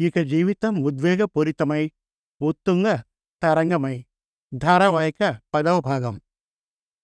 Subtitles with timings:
[0.00, 1.92] ఇక జీవితం ఉద్వేగపూరితమై
[2.42, 2.98] ఉత్తుంగ
[3.42, 4.06] తరంగమై.
[4.54, 6.20] ధారావాహిక పదవ భాగం.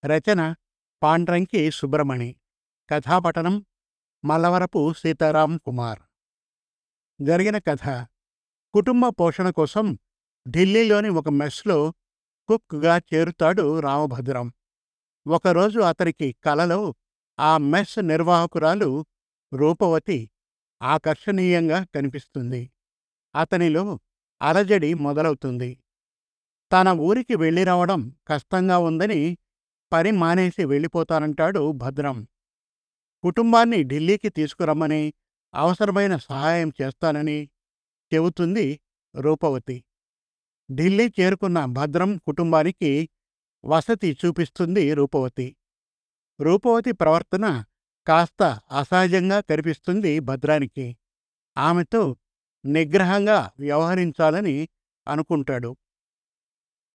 [0.06, 0.54] రచన
[1.02, 2.36] పాండ్రంకి సుబ్రమణి
[2.90, 3.66] కథాపఠనం
[4.24, 5.98] మల్లవరపు సీతారాం కుమార్.
[7.20, 8.06] జరిగిన కథ.
[8.74, 9.98] కుటుంబ పోషణ కోసం
[10.48, 11.92] ఢిల్లీలోని ఒక మెస్లో
[12.48, 14.52] కుక్గా చేరుతాడు రామభద్రం.
[15.26, 16.94] ఒకరోజు అతనికి కలలో
[17.40, 19.06] ఆ మెస్ నిర్వాహకురాలు
[19.54, 20.30] రూపవతి
[20.82, 22.70] ఆకర్షణీయంగా కనిపిస్తుంది.
[23.36, 24.00] అతనిలో
[24.42, 25.78] అలజడి మొదలవుతుంది.
[26.72, 29.38] తన ఊరికి వెళ్ళి రావడం కష్టంగా ఉందని
[29.92, 32.28] పని మానేసి వెళ్ళిపోతానంటాడు భద్రం.
[33.22, 35.14] కుటుంబాన్ని ఢిల్లీకి తీసుకురమ్మని
[35.54, 37.48] అవసరమైన సహాయం చేస్తానని
[38.14, 38.80] చెబుతుంది
[39.16, 39.84] రూపవతి.
[40.72, 43.08] ఢిల్లీ చేరుకున్న భద్రం కుటుంబానికి
[43.64, 45.56] వసతి చూపిస్తుంది రూపవతి.
[46.40, 47.64] రూపవతి ప్రవర్తన
[48.06, 50.96] కాస్త అసహజంగా కనిపిస్తుంది భద్రానికి.
[51.58, 52.16] ఆమెతో
[52.66, 54.68] నిగ్రహంగా వ్యవహరించాలని
[55.08, 55.76] అనుకుంటాడు.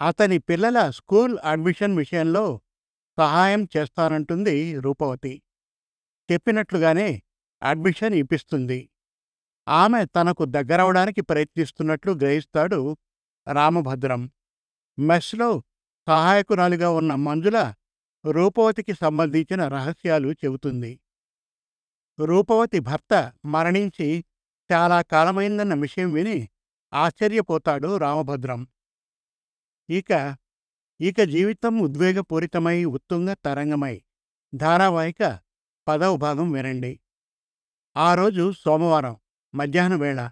[0.02, 2.62] అతని పిల్లల స్కూల్ అడ్మిషన్ విషయంలో
[3.18, 5.42] సహాయం చేస్తానంటుంది రూపవతి.
[6.31, 7.23] చెప్పినట్లుగానే
[7.64, 8.90] అడ్మిషన్ ఇప్పిస్తుంది.
[9.68, 12.98] ఆమె తనకు దగ్గరవడానికి ప్రయత్నిస్తున్నట్లు గ్రహిస్తాడు
[13.53, 14.30] రామభద్రం.
[15.00, 15.64] మెస్లో
[16.08, 17.74] సహాయకురాలిగా ఉన్న మంజుల
[18.31, 21.00] రూపవతికి సంబంధించిన రహస్యాలు చెబుతుంది.
[22.20, 24.26] రూపవతి భర్త మరణించి
[24.72, 26.50] చాలా కాలమైందన్న విషయం విని
[26.94, 28.68] ఆశ్చర్యపోతాడు రామభద్రం.
[29.90, 30.36] ఇక
[31.02, 34.02] ఇక జీవితం ఉద్వేగపూరితమై ఉత్తుంగ తరంగమై
[34.56, 35.40] ధారావాహిక
[35.88, 37.00] పదవ భాగం వినండి.
[37.98, 39.16] ఆ రోజు సోమవారం
[39.56, 40.30] మధ్యాహ్నం వేళ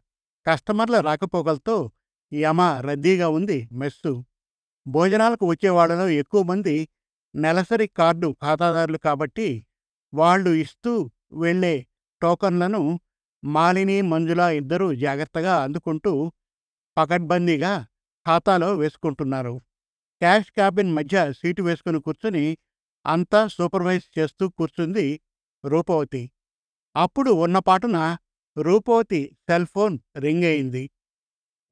[0.48, 1.92] కస్టమర్ల రాకపోకలతో
[2.34, 4.26] యమ రద్దీగా ఉంది మెస్సు.
[4.88, 6.90] భోజనాలకు వచ్చేవాళ్ళలో ఎక్కువ మంది
[7.36, 9.66] నెలసరి కార్డు ఖాతాదారులు కాబట్టి
[10.14, 11.88] వాళ్ళు ఇస్తూ వెళ్ళే
[12.22, 13.00] టోకన్లను
[13.44, 16.32] మాలిని మంజుల ఇద్దరూ జాగ్రత్తగా అందుకుంటూ
[16.98, 17.88] పకడ్బందీగా
[18.28, 19.58] ఖాతాలో వేసుకుంటున్నారు.
[20.22, 22.58] క్యాష్ క్యాబిన్ మధ్య సీటు వేసుకుని కూర్చుని
[23.06, 25.22] అంతా సూపర్వైజ్ చేస్తూ కూర్చుంది
[25.66, 26.32] రూపవతి.
[26.96, 28.18] అప్పుడు ఉన్నపాటున
[28.58, 30.90] రూపవతి సెల్ ఫోన్ రింగ్ అయింది.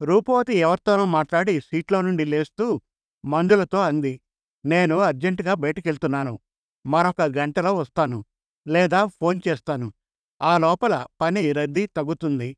[0.02, 2.80] రూపవతి ఎవరితోనో మాట్లాడి సీట్లో నుండి లేస్తూ
[3.24, 4.20] మందులతో అంది
[4.64, 6.38] నేను అర్జెంటుగా బయటికెళ్తున్నాను.
[6.86, 8.24] మరొక గంటలో వస్తాను.
[8.68, 9.92] లేదా ఫోన్ చేస్తాను.
[10.40, 12.48] ఆ లోపల పని రద్దీ తగ్గుతుంది.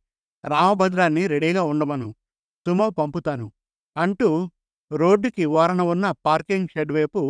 [0.44, 2.08] రామభద్రాన్ని రెడీగా ఉండమను.
[2.66, 3.46] సుమో పంపుతాను.
[3.96, 4.28] అంటూ
[4.91, 7.20] రోడ్డుకి ఓరన ఉన్న పార్కింగ్ షెడ్ వైపు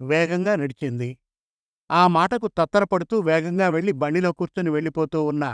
[0.00, 1.10] వేగంగా నడిచింది.
[1.90, 5.44] ఆ మాటకు తత్తరపడుతూ వేగంగా వెళ్ళి బండిలో కూర్చుని వెళ్ళిపోతూ ఉన్న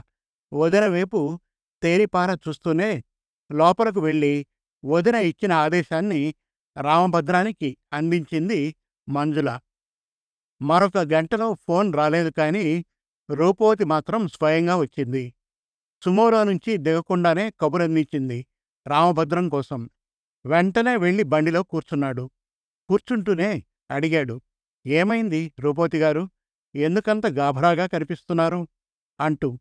[0.52, 1.19] వదిన వైపు
[1.82, 2.91] తేరిపార చూస్తూనే
[3.50, 4.34] లోపలకు వెళ్ళి
[4.84, 6.20] వదిన ఇచ్చిన ఆదేశాన్ని
[6.76, 8.60] రామభద్రానికి అందించింది
[9.08, 9.50] మంజుల.
[10.60, 12.64] మరొక గంటలో ఫోన్ రాలేదు కానీ
[13.34, 15.34] రూపవతి మాత్రం స్వయంగా వచ్చింది.
[16.04, 18.47] సుమోరా నుంచి దిగకుండానే కబురందించింది
[18.87, 19.91] రామభద్రం కోసం.
[20.47, 22.31] వెంటనే వెళ్ళి బండిలో కూర్చున్నాడు.
[22.88, 24.41] కూర్చుంటూనే అడిగాడు
[24.87, 26.31] ఏమైంది రూపవతి గారు?
[26.75, 28.69] ఎందుకంత గాభరాగా కనిపిస్తున్నారు?
[29.20, 29.59] అంటూ.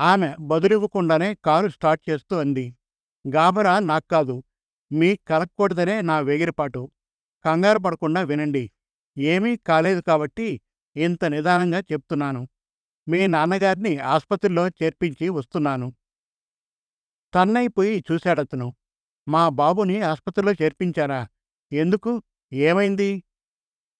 [0.00, 2.76] ఆమె బదులివ్వకుండానే కారు స్టార్ట్ చేస్తూ అంది
[3.34, 4.42] గాబరా నాకు కాదు
[4.92, 6.90] మీ కలక్కూడదనే నా వేగిరపాటు.
[7.44, 8.72] కంగారు పడకుండా వినండి.
[9.18, 10.60] ఏమీ కాలేదు కాబట్టి
[10.96, 12.48] ఇంత నిదానంగా చెప్తున్నాను.
[13.08, 15.94] మీ నాన్నగారిని ఆసుపత్రిలో చేర్పించి వస్తున్నాను.
[17.34, 18.74] తన్నైపోయి చూశాడతను.
[19.28, 21.28] మా బాబుని ఆసుపత్రిలో చేర్పించారా?
[21.72, 22.22] ఎందుకు?
[22.52, 23.24] ఏమైంది?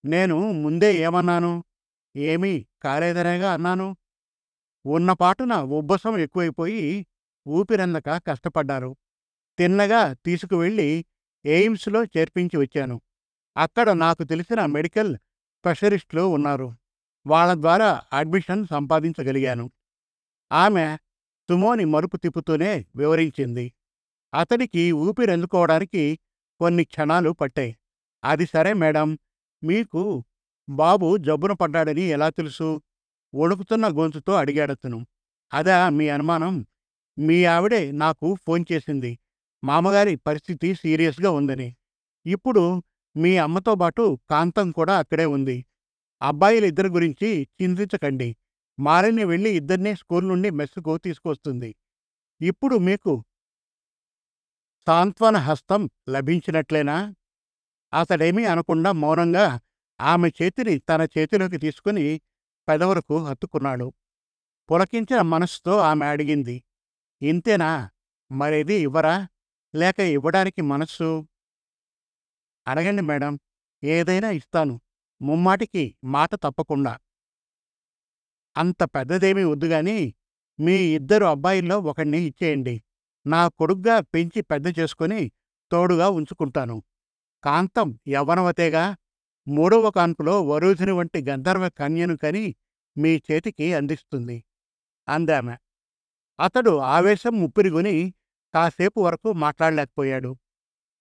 [0.05, 1.65] నేను ముందే ఏమన్నాను?
[2.17, 3.97] ఏమీ కాలేదనేగా అన్నాను.
[4.87, 7.07] ఉన్నపాటున ఉబ్బసం ఎక్కువైపోయి
[7.49, 8.97] ఊపిరందక కష్టపడ్డారు.
[9.59, 11.05] తిన్నగా తీసుకువెళ్ళి
[11.45, 13.01] ఎయిమ్స్లో చేర్పించి వచ్చాను.
[13.57, 16.82] అక్కడ నాకు తెలిసిన మెడికల్ స్పెషలిస్టులు ఉన్నారు.
[17.27, 19.71] వాళ్ళ ద్వారా అడ్మిషన్ సంపాదించగలిగాను.
[20.53, 20.97] ఆమె
[21.51, 23.73] సుమోని మరుపు తిప్పుతూనే వివరించింది.
[24.35, 26.19] అతడికి ఊపిరందుకోవడానికి
[26.59, 27.77] కొన్ని క్షణాలు పట్టాయి.
[28.25, 29.19] అది సరే మేడం
[29.65, 30.25] మీకు
[30.69, 32.83] బాబు జబ్బున పడ్డాడని ఎలా తెలుసు?
[33.35, 35.07] వణుకుతున్న గొంతుతో అడిగాడతను.
[35.55, 36.67] అదా మీ అనుమానం.
[37.19, 39.19] మీ ఆవిడే నాకు ఫోన్ చేసింది.
[39.65, 41.77] మామగారి పరిస్థితి సీరియస్గా ఉందని.
[42.27, 42.83] ఇప్పుడు
[43.17, 45.65] మీ అమ్మతో పాటు కాంతం కూడా అక్కడే ఉంది.
[46.23, 48.37] అబ్బాయిలిద్దరి గురించి చింతించకండి.
[48.79, 51.75] మారిని వెళ్ళి ఇద్దరినే స్కూల్ నుండి మెస్సుకు తీసుకొస్తుంది.
[52.41, 53.25] ఇప్పుడు మీకు
[54.87, 57.15] సాంత్వన హస్తం లభించినట్లేనా?
[57.93, 59.61] అతడేమీ అనకుండా మౌనంగా
[60.01, 62.21] ఆమె చేతిని తన చేతిలోకి తీసుకుని
[62.69, 63.93] పెదవరకు హత్తుకున్నాడు.
[64.71, 66.65] పులకించిన మనసుతో ఆమె అడిగింది
[67.23, 67.91] ఇంతేనా?
[68.33, 69.29] మరేది ఇవ్వరా?
[69.75, 71.11] లేక ఇవ్వడానికి మనస్సు?
[72.67, 73.39] అడగండి మేడం
[73.85, 74.81] ఏదైనా ఇస్తాను.
[75.23, 76.99] ముమ్మాటికి మాట తప్పకుండా.
[78.57, 80.15] అంత పెద్దదేమీ వద్దుగాని
[80.61, 82.83] మీ ఇద్దరు అబ్బాయిల్లో ఒకణ్ణి ఇచ్చేయండి.
[83.27, 85.33] నా కొడుగ్గా పెంచి పెద్ద చేసుకుని
[85.73, 86.83] తోడుగా ఉంచుకుంటాను.
[87.45, 88.97] కాంతం యవ్వనవతేగా
[89.49, 92.55] మూడవ కాన్పులో వరూధిని వంటి గంధర్వ కన్యను కని
[92.99, 94.45] మీ చేతికి అందిస్తుంది.
[95.09, 95.57] అందామె.
[96.41, 98.15] అతడు ఆవేశం ముప్పిరిగొని
[98.55, 100.37] కాసేపు వరకు మాట్లాడలేకపోయాడు.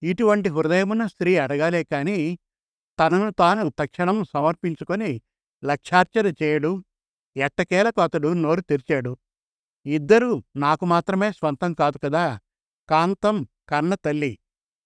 [0.04, 2.40] ఇటువంటి హృదయమున స్త్రీ అడగాలే కాని
[3.02, 5.12] తనను తాను తక్షణం సమర్పించుకొని
[5.64, 6.72] లక్ష్యార్చన చేయడు.
[7.36, 9.12] ఎట్టకేలకు అతడు నోరు తెరిచాడు.
[9.86, 12.26] ఇద్దరూ నాకు మాత్రమే స్వంతం కాదు కదా!
[12.90, 13.38] కాంతం
[13.70, 14.34] కన్న తల్లి.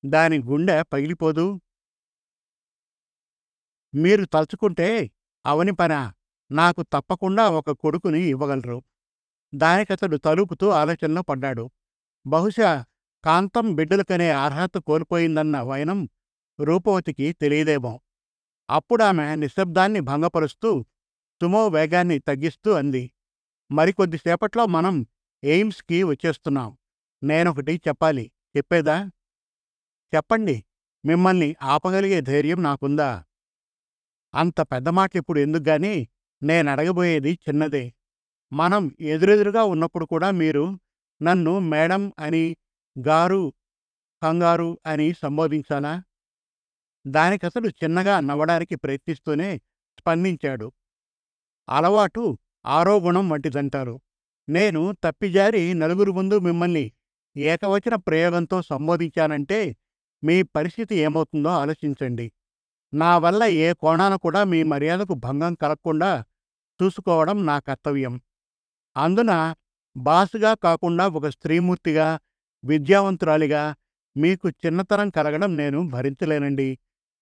[0.04, 1.46] దాని గుండె పగిలిపోదు.
[3.94, 4.88] మీరు తలుచుకుంటే
[5.46, 5.94] అవని పన
[6.52, 8.78] నాకు తప్పకుండా ఒక కొడుకుని ఇవ్వగలరు.
[9.54, 11.66] దానికతడు తలుపుతూ ఆలోచనలో పడ్డాడు.
[12.26, 12.72] బహుశా
[13.24, 16.00] కాంతం బిడ్డలకనే అర్హత కోల్పోయిందన్న వైనం
[16.60, 17.94] రూపవతికి తెలియదేమో.
[18.70, 20.86] అప్పుడామె నిశ్శబ్దాన్ని భంగపరుస్తూ
[21.42, 23.12] సుమో వేగాన్ని తగ్గిస్తూ అంది.
[23.72, 25.06] మరికొద్దిసేపట్లో మనం
[25.44, 26.78] ఎయిమ్స్కి వచ్చేస్తున్నాం.
[27.24, 28.32] నేనొకటి చెప్పాలి.
[28.58, 29.12] చెప్పేదా?
[30.16, 30.66] చెప్పండి.
[31.06, 33.24] మిమ్మల్ని ఆపగలిగే ధైర్యం నాకుందా?
[34.36, 36.08] అంత పెద్ద మాట ఇప్పుడు ఎందుకు గాని
[36.44, 37.94] నేనడగబోయేది చిన్నదే.
[38.54, 40.80] మనం ఎదురెదురుగా ఉన్నప్పుడు కూడా మీరు
[41.22, 42.56] నన్ను మేడం అని
[43.08, 43.54] గారు
[44.24, 46.04] కంగారు అని సంబోధించాలా?
[47.08, 49.58] దానికసలు చిన్నగా నవ్వడానికి ప్రయత్నిస్తూనే
[50.00, 50.72] స్పందించాడు.
[51.70, 54.02] అలవాటు ఆరోగుణం వంటిదంటారు.
[54.50, 56.92] నేను తప్పిజారి నలుగురు ముందు మిమ్మల్ని
[57.38, 59.78] ఏకవచన ప్రయోగంతో సంబోధించానంటే
[60.24, 62.32] మీ పరిస్థితి ఏమవుతుందో ఆలోచించండి.
[62.94, 66.24] నా వల్ల ఏ కోణాన కూడా మీ మర్యాదకు భంగం కలగకుండా
[66.84, 68.22] చూసుకోవడం నా కర్తవ్యం.
[68.98, 69.56] అందున
[69.98, 72.20] బాసుగా కాకుండా ఒక స్త్రీమూర్తిగా
[72.66, 73.76] విద్యావంతురాలిగా
[74.18, 76.80] మీకు చిన్నతనం కలగడం నేను భరించలేనండి.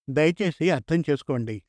[0.10, 1.64] దయచేసి అర్థం చేసుకోండి.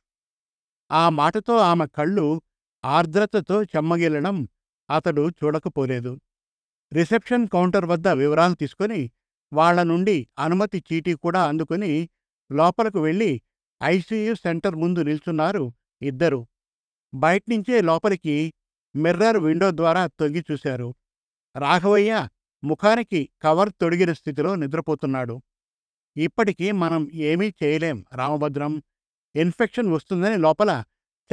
[0.92, 2.42] ఆ మాటతో ఆమె కళ్ళు
[2.84, 4.48] ఆర్ద్రతతో చెమ్మగిల్లడం
[4.90, 6.20] అతడు చూడకపోలేదు.
[6.92, 9.10] రిసెప్షన్ కౌంటర్ వద్ద వివరాలు తీసుకొని
[9.52, 12.08] వాళ్ళ నుండి అనుమతి చీటీ కూడా అందుకుని
[12.52, 13.42] లోపలకు వెళ్ళి
[13.82, 15.72] ఐసీయూ సెంటర్ ముందు నిల్చున్నారు
[16.02, 16.46] ఇద్దరు.
[17.14, 18.54] బయట్నుంచే లోపలికి
[18.96, 20.94] మిర్రర్ విండో ద్వారా తొంగి చూశారు.
[21.56, 22.28] రాఘవయ్య
[22.64, 25.42] ముఖానికి కవర్ తొడిగిన స్థితిలో నిద్రపోతున్నాడు.
[26.16, 28.04] ఇప్పటికీ మనం ఏమీ చేయలేం.
[28.14, 28.82] రామభద్రం
[29.36, 30.84] ఇన్ఫెక్షన్ వస్తుందని లోపల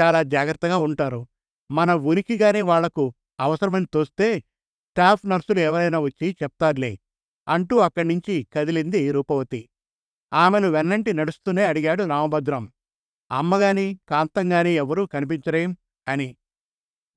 [0.02, 1.28] చాలా జాగ్రత్తగా ఉంటారు.
[1.72, 7.00] మన ఉనికిగానే వాళ్ళకు అవసరమని తోస్తే స్టాఫ్ నర్సులు ఎవరైనా వచ్చి చెప్తారులే
[7.48, 9.70] అంటూ అక్కడి నుంచి కదిలింది రూపవతి.
[10.34, 12.72] ఆమెను వెన్నంటి నడుస్తూనే అడిగాడు రామభద్రం.
[13.32, 15.78] అమ్మగాని కాంతంగాని ఎవరూ కనిపించరేం?
[16.08, 16.38] అని.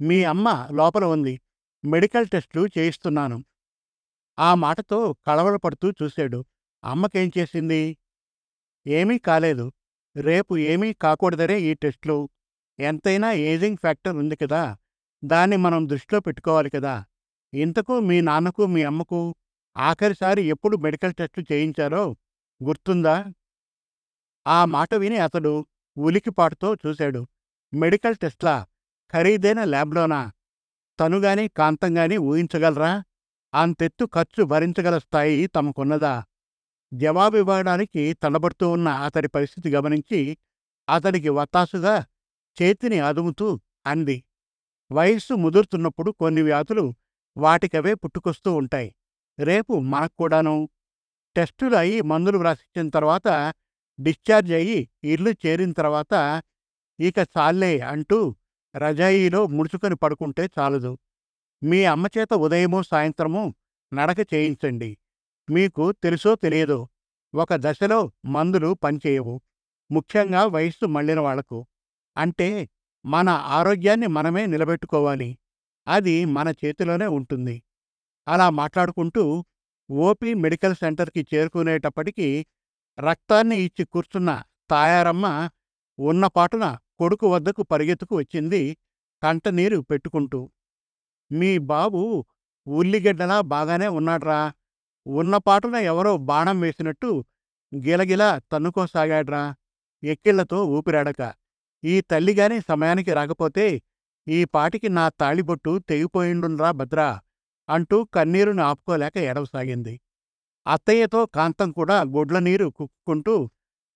[0.01, 1.41] మీ అమ్మ లోపల ఉంది.
[1.85, 3.45] మెడికల్ టెస్టులు చేయిస్తున్నాను.
[4.39, 6.45] ఆ మాటతో కళవరపడుతూ చూశాడు.
[6.85, 7.99] అమ్మకేం చేసింది?
[8.87, 9.73] ఏమీ కాలేదు.
[10.17, 12.29] రేపు ఏమీ కాకూడదరే ఈ టెస్టులు.
[12.81, 14.77] ఎంతైనా ఏజింగ్ ఫ్యాక్టర్ ఉంది కదా.
[15.25, 17.05] దాన్ని మనం దృష్టిలో పెట్టుకోవాలి కదా.
[17.55, 19.35] ఇంతకు మీ నాన్నకు మీ అమ్మకు
[19.77, 22.17] ఆఖరిసారి ఎప్పుడు మెడికల్ టెస్టులు చేయించారో
[22.65, 23.27] గుర్తుందా?
[24.47, 25.67] ఆ మాట విని అతడు
[25.99, 27.27] ఉలికిపాటుతో చూశాడు.
[27.75, 28.67] మెడికల్ టెస్ట్లా?
[29.13, 30.33] ఖరీదైన ల్యాబ్లోనా?
[31.01, 33.03] తనుగాని కాంతంగాని ఊహించగలరా?
[33.55, 36.25] అంతెత్తు ఖర్చు భరించగల స్థాయి తమకున్నదా?
[36.95, 40.21] జవాబివ్వడానికి తలబడుతూ ఉన్న అతడి పరిస్థితి గమనించి
[40.89, 41.95] అతడికి వత్తాసుగా
[42.57, 44.17] చేతిని అదుముతూ అంది.
[44.93, 46.85] వయస్సు ముదురుతున్నప్పుడు కొన్ని వ్యాధులు
[47.37, 48.95] వాటికవే పుట్టుకొస్తూ ఉంటాయి.
[49.39, 50.55] రేపు మనకు కూడాను
[51.37, 53.29] టెస్టులు అయ్యి మందులు వ్రాసిచ్చిన తర్వాత
[53.99, 56.15] డిశ్చార్జ్ అయ్యి ఇల్లు చేరిన తర్వాత
[57.01, 58.19] ఇక చాలే అంటూ
[58.77, 60.93] రజాయిలో ముడుచుకొని పడుకుంటే చాలదు.
[61.63, 63.43] మీ అమ్మ చేత ఉదయమో సాయంత్రమో
[63.93, 64.91] నడక చేయించండి.
[65.51, 66.89] మీకు తెలుసో తెలియదో
[67.35, 69.41] ఒక దశలో మందులు పనిచేయవు.
[69.91, 71.67] ముఖ్యంగా వయస్సు మళ్ళిన వాళ్ళకు.
[72.17, 72.69] అంటే
[73.07, 75.39] మన ఆరోగ్యాన్ని మనమే నిలబెట్టుకోవాలి.
[75.89, 77.63] అది మన చేతిలోనే ఉంటుంది.
[78.29, 79.45] అలా మాట్లాడుకుంటూ
[79.91, 82.47] ఓపీ మెడికల్ సెంటర్కి చేరుకునేటప్పటికీ
[82.99, 85.49] రక్తాన్ని ఇచ్చి కూర్చున్న తాయారమ్మ
[85.99, 88.77] ఉన్నపాటున కొడుకు వద్దకు పరిగెత్తుకు వచ్చింది
[89.23, 90.51] కంటనీరు పెట్టుకుంటూ.
[91.33, 92.25] మీ బాబు
[92.67, 94.53] ఉల్లిగడ్డలా బాగానే ఉన్నాడ్రా.
[95.07, 97.11] ఉన్నపాటున ఎవరో బాణం వేసినట్టు
[97.73, 99.43] గిలగిలా తన్నుకోసాగాడ్రా
[100.03, 101.21] ఎక్కిళ్ళతో ఊపిరాడక.
[101.83, 103.67] ఈ తల్లిగాని సమయానికి రాకపోతే
[104.27, 107.09] ఈ పాటికి నా తాళిబొట్టు తెగిపోయిండున్రా భద్రా
[107.69, 109.95] అంటూ కన్నీరును ఆపుకోలేక ఎడవసాగింది
[110.67, 113.35] అత్తయ్యతో కాంతం కూడా గుడ్ల నీరు కుక్కుంటూ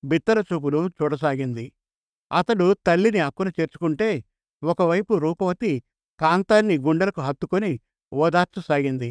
[0.03, 1.65] బిత్తర చూపులు చూడసాగింది.
[2.31, 4.09] అతడు తల్లిని అక్కున చేర్చుకుంటే
[4.63, 5.73] ఒకవైపు రూపవతి
[6.21, 7.73] కాంతాన్ని గుండెలకు హత్తుకొని
[8.13, 9.11] ఓదార్చసాగింది.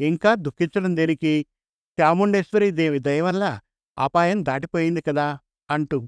[0.00, 1.34] ఇంకా దుఃఖించడం దేనికి?
[1.98, 3.44] చాముండేశ్వరి దేవి దయవల్ల
[3.98, 5.26] అపాయం దాటిపోయింది కదా!
[5.68, 5.98] అంటూ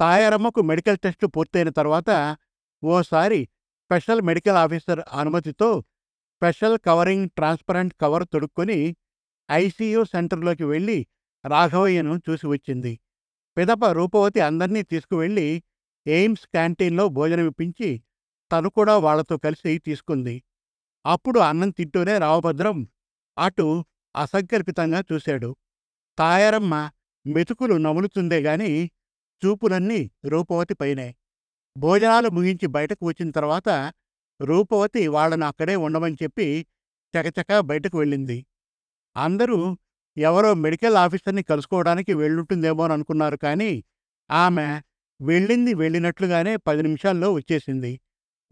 [0.00, 2.10] తాయారమ్మకు మెడికల్ టెస్టు పూర్తయిన తర్వాత
[2.82, 3.40] ఓసారి
[3.84, 5.68] స్పెషల్ మెడికల్ ఆఫీసర్ అనుమతితో
[6.36, 8.78] స్పెషల్ కవరింగ్ ట్రాన్స్పరెంట్ కవర్ తొడుక్కొని
[9.48, 10.98] ఐసీయూ సెంటర్లోకి వెళ్ళి
[11.44, 12.92] రాఘవయ్యను చూసి వచ్చింది.
[13.56, 15.48] పిదప రూపవతి అందర్నీ తీసుకువెళ్ళి
[16.06, 17.90] ఎయిమ్స్ క్యాంటీన్లో భోజనమిప్పించి
[18.50, 20.36] తను కూడా వాళ్ళతో కలిసి తీసుకుంది.
[21.06, 22.88] అప్పుడు అన్నం తింటూనే రామభద్రం
[23.38, 23.84] అటు
[24.16, 25.56] అసంకల్పితంగా చూశాడు.
[26.18, 26.90] తాయారమ్మ
[27.26, 28.90] మెతుకులు నములుతుందే గాని
[29.42, 31.14] చూపులన్నీ రూపవతి పైనే.
[31.76, 33.92] భోజనాలు ముగించి బయటకు వచ్చిన తర్వాత
[34.40, 36.66] రూపవతి వాళ్ళను అక్కడే ఉండమని చెప్పి
[37.14, 38.46] చకచక బయటకు వెళ్ళింది.
[39.16, 39.76] అందరూ
[40.16, 43.84] ఎవరో మెడికల్ ఆఫీసర్ని కలుసుకోవడానికి వెళ్ళుంటుందేమోననుకున్నారు కానీ
[44.30, 44.80] ఆమె
[45.20, 48.00] వెళ్ళింది వెళ్ళినట్లుగానే పది నిమిషాల్లో వచ్చేసింది.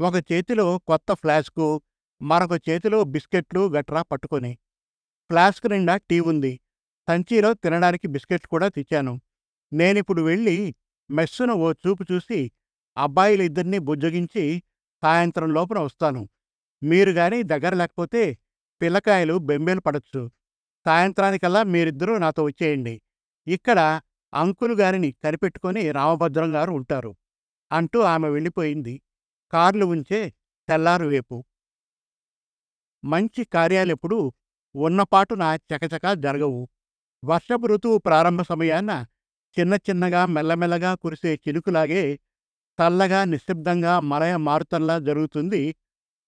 [0.00, 1.82] ఒక చేతిలో కొత్త ఫ్లాస్కు
[2.22, 4.58] మరొక చేతిలో బిస్కెట్లు గట్రా పట్టుకొని.
[5.30, 6.60] ఫ్లాస్క్ నిండా టీ ఉంది.
[7.08, 9.20] సంచిలో తినడానికి బిస్కెట్స్ కూడా తెచ్చాను.
[9.72, 10.74] నేనిప్పుడు వెళ్ళి
[11.10, 12.52] మెస్సును ఓ చూపు చూసి
[12.98, 14.62] అబ్బాయిలిద్దరినీ బుజ్జగించి
[15.02, 16.28] సాయంత్రం లోపున వస్తాను.
[16.82, 18.38] మీరు గాని దగ్గర లేకపోతే
[18.82, 20.30] పిల్లకాయలు బెంబేలు పడచ్చు.
[20.84, 23.02] సాయంత్రానికల్లా మీరిద్దరూ నాతో వచ్చేయండి.
[23.46, 24.00] ఇక్కడ
[24.34, 27.16] అంకులు గారిని కనిపెట్టుకొని రామభద్రం గారు ఉంటారు.
[27.72, 29.02] అంటూ ఆమె వెళ్ళిపోయింది.
[29.52, 30.34] కార్లు ఉంచే
[30.68, 31.44] తెల్లారు వేపు
[33.04, 34.32] మంచి కార్యాలెప్పుడు
[34.74, 36.68] ఉన్నపాటున చకచకా జరగవు.
[37.24, 39.04] వర్షపు ఋతువు ప్రారంభ సమయాన
[39.56, 42.20] చిన్న చిన్నగా మెల్లమెల్లగా కురిసే చినుకులాగే
[42.78, 45.76] చల్లగా నిశ్శబ్దంగా మలయ మారుతంలా జరుగుతుంది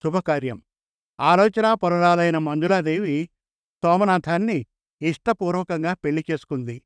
[0.04, 0.62] శుభకార్యం.
[1.20, 3.30] ఆలోచన పరురాలైన మంజులాదేవి
[3.82, 4.66] సోమనాథాన్ని
[5.02, 6.82] ఇష్టపూర్వకంగా పెళ్ళి చేసుకుంది.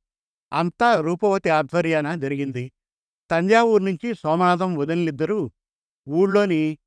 [0.52, 2.72] అంతా రూపవతి ఆధ్వర్యాన జరిగింది.
[3.30, 5.50] తంజావూరు నుంచి సోమనాథం వదిలిద్దరూ
[6.08, 6.78] ఊళ్ళోని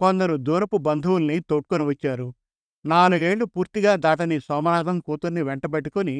[0.00, 2.34] కొందరు దూరపు బంధువుల్ని తోడ్కొని వచ్చారు
[2.88, 6.16] నాలుగేళ్ళు పూర్తిగా దాటని సోమనాథం కూతుర్ని వెంటబెట్టుకుని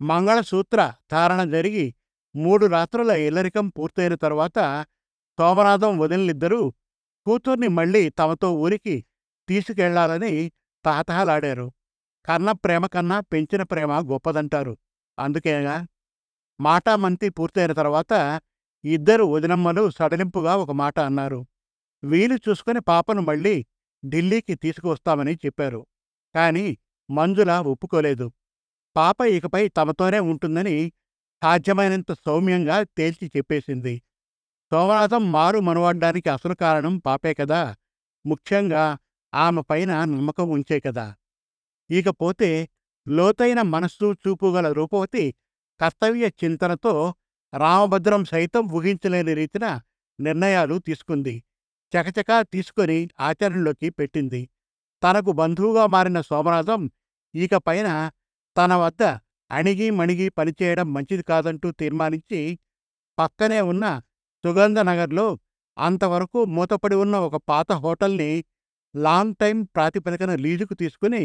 [0.00, 0.80] మంగళసూత్ర
[1.12, 1.86] ధారణ జరిగి
[2.34, 4.58] మూడు రాత్రుల ఇల్లరికం పూర్తయిన తరువాత
[5.38, 6.62] సోమనాథం వదినలిద్దరూ
[7.26, 8.96] కూతుర్ని మళ్ళీ తమతో ఊరికి
[9.48, 10.32] తీసుకెళ్ళాలని
[10.84, 11.66] తహతహలాడారు
[12.24, 14.74] కన్న ప్రేమ కన్నా పెంచిన ప్రేమ గొప్పదంటారు.
[15.18, 15.76] అందుకేగా
[16.60, 18.12] మాటామంతి పూర్తయిన తర్వాత
[18.84, 21.40] ఇద్దరు వదినమ్మలు సడలింపుగా ఒక మాట అన్నారు.
[22.02, 23.54] వీలు చూసుకుని పాపను మళ్ళీ
[24.04, 25.86] ఢిల్లీకి తీసుకువస్తామని చెప్పారు.
[26.34, 26.78] కాని
[27.10, 28.32] మంజుల ఒప్పుకోలేదు.
[28.96, 30.92] పాప ఇకపై తమతోనే ఉంటుందని
[31.42, 34.02] సాధ్యమైనంత సౌమ్యంగా తేల్చి చెప్పేసింది.
[34.70, 37.76] సోమనాథం మారు మనవాడ్డానికి అసలు కారణం పాపే కదా.
[38.26, 38.98] ముఖ్యంగా
[39.34, 41.14] ఆమె పైన నమ్మకం ఉంచే కదా.
[41.90, 42.68] ఇకపోతే
[43.08, 45.34] లోతైన మనస్సు చూపుగల రూపవతి
[45.80, 47.14] కర్తవ్య చింతనతో
[47.58, 49.80] రామభద్రం సైతం ఊహించలేని రీతిన
[50.20, 51.44] నిర్ణయాలు తీసుకుంది.
[51.92, 54.42] చకచకా తీసుకొని ఆచరణలోకి పెట్టింది.
[55.02, 56.82] తనకు బంధువుగా మారిన సోమనాథం
[57.34, 57.88] ఇక పైన
[58.56, 59.02] తన వద్ద
[59.50, 62.40] అణిగి మణిగి పనిచేయడం మంచిది కాదంటూ తీర్మానించి
[63.18, 63.84] పక్కనే ఉన్న
[64.44, 65.26] సుగంధనగర్లో
[65.76, 68.30] అంతవరకు మూతపడి ఉన్న ఒక పాత హోటల్ని
[68.94, 71.22] లాంగ్ టైం ప్రాతిపదికన లీజుకు తీసుకుని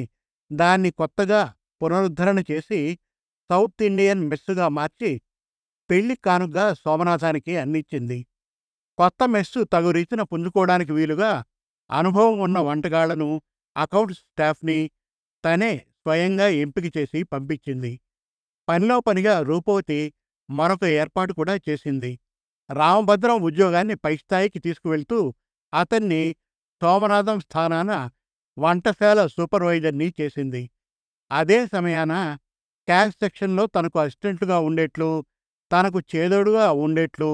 [0.52, 1.42] దాన్ని కొత్తగా
[1.82, 2.80] పునరుద్ధరణ చేసి
[3.50, 5.12] సౌత్ ఇండియన్ మెస్సుగా మార్చి
[5.90, 8.20] పెళ్ళి కానుగ్గా సోమనాథానికి అందించింది.
[8.98, 11.32] కొత్త మెస్సు తగు రీతిన పుంజుకోవడానికి వీలుగా
[11.90, 13.30] అనుభవం ఉన్న వంటగాళ్ళను
[13.76, 14.78] అకౌంట్స్ స్టాఫ్ని
[15.44, 15.72] తనే
[16.04, 17.92] స్వయంగా ఎంపిక చేసి పంపించింది.
[18.68, 20.00] పనిలో పనిగా రూపవతి
[20.50, 22.12] మరొక ఏర్పాటు కూడా చేసింది.
[22.70, 25.20] రామభద్రం ఉద్యోగాన్ని పైస్థాయికి తీసుకువెళ్తూ
[25.74, 26.24] అతన్ని
[26.82, 27.92] సోమనాథం స్థానాన
[28.58, 30.64] వంటశాల సూపర్వైజర్ని చేసింది.
[31.32, 32.14] అదే సమయాన
[32.88, 35.10] క్యాష్ సెక్షన్లో తనకు అసిస్టెంట్లుగా ఉండేట్లు
[35.72, 37.30] తనకు చేదోడుగా ఉండేట్లు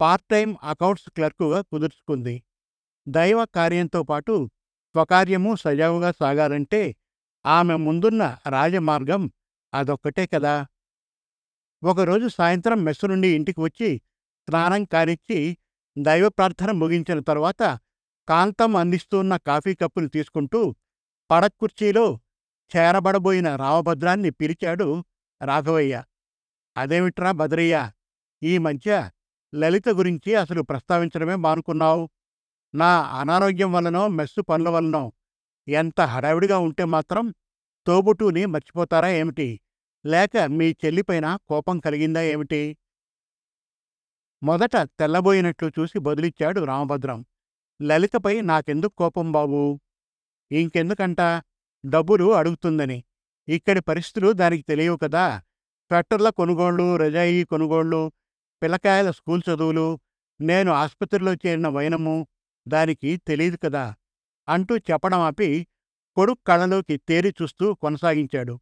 [0.00, 2.36] పార్ట్ టైం అకౌంట్స్ క్లర్కుగా కుదుర్చుకుంది.
[3.06, 4.34] దైవ కార్యంతో పాటు
[4.94, 6.82] స్వకార్యము సజావుగా సాగాలంటే
[7.44, 9.22] ఆమె ముందున్న రాజమార్గం
[9.72, 10.54] అదొక్కటే కదా!
[11.82, 13.88] ఒకరోజు సాయంత్రం మెస్సు నుండి ఇంటికి వచ్చి
[14.48, 15.38] స్నానం కానిచ్చి
[15.96, 17.62] దైవ ప్రార్థన ముగించిన తరువాత
[18.28, 20.60] కాంతం అందిస్తున్న కాఫీ కప్పులు తీసుకుంటూ
[21.30, 22.06] పడకుర్చీలో
[22.70, 24.86] చేరబడబోయిన రామభద్రాన్ని పిలిచాడు
[25.40, 25.94] రాఘవయ్య.
[26.76, 27.76] అదేమిట్రా భద్రయ్య
[28.42, 28.88] ఈ మధ్య
[29.54, 32.10] లలిత గురించి అసలు ప్రస్తావించడమే మానుకున్నావు.
[32.74, 35.12] నా అనారోగ్యం వలనో మెస్సు పనుల వలనో
[35.68, 37.34] ఎంత హడావిడిగా ఉంటే మాత్రం
[37.86, 39.60] తోబుటూని మర్చిపోతారా ఏమిటి?
[40.06, 42.78] లేక మీ చెల్లిపైన కోపం కలిగిందా ఏమిటి?
[44.42, 47.24] మొదట తెల్లబోయినట్లు చూసి బదులిచ్చాడు రామభద్రం.
[47.82, 49.80] లలితపై నాకెందుకు కోపం బాబూ?
[50.52, 51.20] ఇంకెందుకంట?
[51.86, 53.04] డబ్బులు అడుగుతుందని.
[53.48, 55.38] ఇక్కడి పరిస్థితులు దానికి తెలియవు కదా.
[55.86, 58.12] స్వెట్టర్ల కొనుగోళ్ళు రజాయి కొనుగోళ్ళు
[58.64, 59.98] పిల్లకాయల స్కూల్ చదువులు
[60.40, 62.26] నేను ఆసుపత్రిలో చేరిన వైనము
[62.68, 63.94] దానికి తెలియదు కదా
[64.48, 65.66] అంటూ చెప్పడం ఆపి
[66.16, 68.60] కొడుకు కళ్ళలోకి తేరి చూస్తూ కొనసాగించాడు.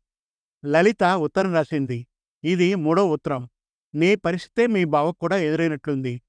[0.65, 2.07] లలిత ఉత్తరం రాసింది
[2.45, 3.49] ఇది మూడో ఉత్తరం.
[3.95, 6.23] నీ పరిస్థితే మీ బావకు కూడా ఎదురైనట్లుంది.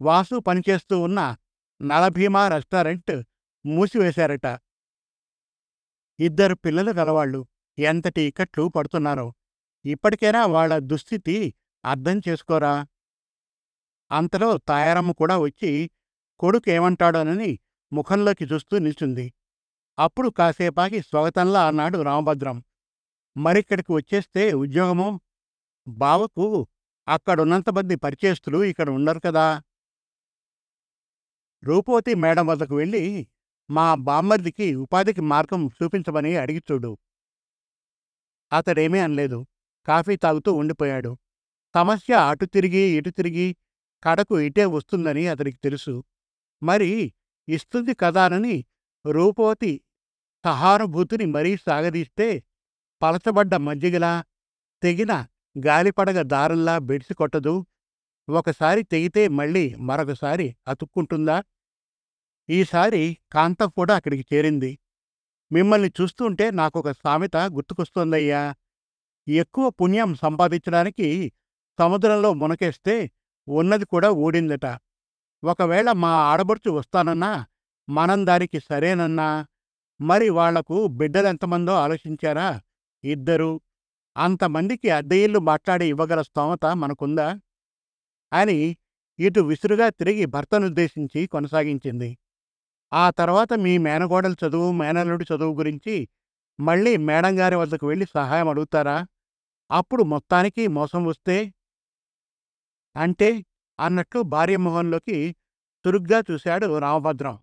[0.00, 1.36] వాసు పనిచేస్తూ ఉన్న
[1.82, 3.22] నలభీమా రెస్టారెంట్
[3.66, 4.58] మూసివేశారట.
[6.20, 7.46] ఇద్దరు పిల్లలు గలవాళ్ళు
[7.78, 9.32] ఎంతటి ఇక్కట్లు పడుతున్నారో.
[9.84, 11.54] ఇప్పటికైనా వాళ్ళ దుస్థితి
[11.84, 12.86] అర్థం చేసుకోరా?
[14.12, 15.90] అంతలో తాయారమ్మ కూడా వచ్చి
[16.38, 17.58] కొడుకు ఏమంటాడోనని
[17.92, 19.34] ముఖంలోకి చూస్తూ నిల్చుంది.
[19.98, 22.64] అప్పుడు కాసేపాకి స్వాగతంలా అన్నాడు రామభద్రం.
[23.36, 25.20] మరిక్కడికి వచ్చేస్తే ఉద్యోగము?
[25.88, 26.66] బావకు
[27.08, 29.62] అక్కడున్నంతమంది పరిచయస్తులు ఇక్కడ ఉండరు కదా.
[31.64, 33.28] రూపవతి మేడం వద్దకు వెళ్ళి
[33.70, 36.98] మా బామ్మర్దికి ఉపాధికి మార్గం చూపించమని అడిగి చూడు.
[38.52, 39.46] అతడేమీ అనలేదు.
[39.86, 41.18] కాఫీ తాగుతూ ఉండిపోయాడు.
[41.74, 43.56] సమస్య అటు తిరిగి ఇటు తిరిగి
[44.04, 46.04] కడకు ఇటే వస్తుందని అతనికి తెలుసు.
[46.62, 47.12] మరి
[47.48, 48.64] ఇస్తుంది కదానని
[49.06, 49.80] రూపవతి
[50.44, 52.44] సహానుభూతిని మరీ సాగదీస్తే
[53.02, 54.24] పలచబడ్డ మజ్జిగలా
[54.82, 55.26] తెగిన
[55.66, 57.66] గాలిపడగ దారంలా బెడిసి కొట్టదు.
[58.28, 61.44] ఒకసారి తెగితే మళ్ళీ మరొకసారి అతుక్కుంటుందా?
[62.50, 64.78] ఈసారి కాంత కూడా అక్కడికి చేరింది.
[65.52, 68.54] మిమ్మల్ని చూస్తుంటే నాకొక సామెత గుర్తుకొస్తోందయ్యా.
[69.28, 71.32] ఎక్కువ పుణ్యం సంపాదించడానికి
[71.78, 73.10] సముద్రంలో మునకేస్తే
[73.48, 74.66] ఉన్నది కూడా ఊడిందట.
[75.42, 77.32] ఒకవేళ మా ఆడబడుచు వస్తానన్నా
[77.88, 79.28] మనం దానికి సరేనన్నా
[80.00, 82.48] మరి వాళ్ళకు బిడ్డలెంతమందో ఆలోచించారా?
[83.04, 83.60] ఇద్దరు
[84.16, 87.28] అంతమందికి అద్దె ఇల్లు మాట్లాడి ఇవ్వగల స్తోమత మనకుందా?
[88.32, 88.58] అని
[89.18, 92.10] ఇటు విసురుగా తిరిగి భర్తనుద్దేశించి కొనసాగించింది.
[92.92, 95.96] ఆ తర్వాత మీ మేనగోడల చదువు మేనల్లుడి చదువు గురించి
[96.60, 98.96] మళ్ళీ మేడంగారి వద్దకు వెళ్ళి సహాయం అడుగుతారా?
[99.70, 101.36] అప్పుడు మొత్తానికి మోసం వస్తే
[102.96, 103.44] అంటే
[103.80, 105.18] అన్నట్లు భార్య మొహంలోకి
[105.84, 107.38] చురుగ్గా చూశాడు రామభద్రం.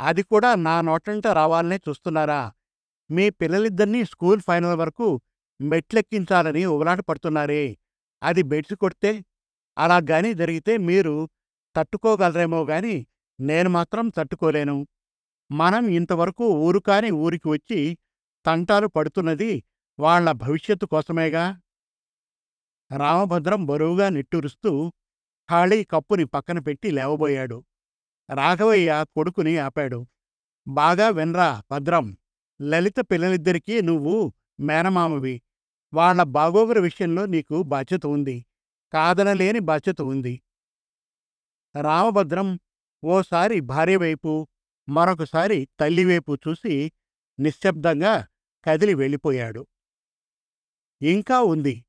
[0.00, 2.52] అది కూడా నా నోటంట రావాలనే చూస్తున్నారా?
[3.10, 5.20] మీ పిల్లలిద్దరినీ స్కూల్ ఫైనల్ వరకు
[5.60, 7.76] మెట్లెక్కించాలని ఉగలాట పడుతున్నారే
[8.22, 9.24] అది బెడ్స్ కొడితే
[9.78, 11.28] అలా గాని జరిగితే మీరు
[11.76, 13.06] తట్టుకోగలరేమో గాని
[13.40, 14.86] నేను మాత్రం తట్టుకోలేను.
[15.50, 17.80] మనం ఇంతవరకు ఊరు కాని ఊరికి వచ్చి
[18.46, 19.52] తంటాలు పడుతున్నది
[19.98, 21.44] వాళ్ళ భవిష్యత్తు కోసమేగా?
[22.96, 24.92] రామభద్రం బరువుగా నిట్టూరుస్తూ
[25.50, 27.64] ఖాళీ కప్పుని పక్కన పెట్టి లేవబోయాడు.
[28.30, 30.06] రాఘవయ్య కొడుకుని ఆపాడు.
[30.68, 32.16] బాగా వినరా భద్రం
[32.62, 35.42] లలిత పిల్లలిద్దరికీ నువ్వు మేనమామవి.
[35.94, 38.46] వాళ్ళ బాగోగుల విషయంలో నీకు బాధ్యత ఉంది.
[38.92, 40.42] కాదనలేని బాధ్యత ఉంది.
[41.80, 42.60] రామభద్రం
[43.04, 44.48] ఓసారి భార్య వైపు
[44.88, 46.92] మరొకసారి తల్లివైపు చూసి
[47.40, 48.26] నిశ్శబ్దంగా
[48.64, 49.66] కదిలి వెళ్ళిపోయాడు.
[51.02, 51.84] ఇంకా ఉంది.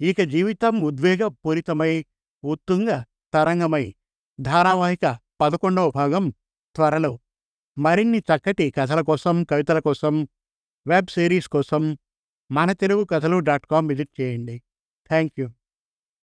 [0.00, 2.06] ఇక జీవితం ఉద్వేగపూరితమై
[2.44, 3.02] ఉత్తుంగ
[3.34, 3.94] తరంగమై.
[4.40, 6.30] ధారావాహిక పదకొండవ భాగం
[6.74, 7.18] త్వరలో.
[7.78, 10.28] మరిన్ని చక్కటి కథల కోసం కవితల కోసం
[10.86, 11.98] వెబ్ సిరీస్ కోసం
[12.52, 14.62] మన తెలుగు కథలు డాట్ కామ్ విజిట్ చేయండి.
[15.08, 15.50] Thank you